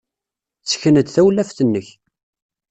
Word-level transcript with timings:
Ssken-d 0.63 1.07
tawlaft-nnek. 1.09 1.87